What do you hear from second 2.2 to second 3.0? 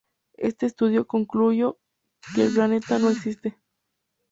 que el planeta